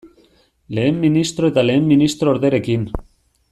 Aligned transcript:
Lehen 0.77 0.97
ministro 1.03 1.51
eta 1.53 1.65
lehen 1.67 1.87
ministro 1.93 2.35
orderekin. 2.37 2.89